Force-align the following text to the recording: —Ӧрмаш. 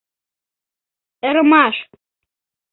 —Ӧрмаш. 1.27 1.75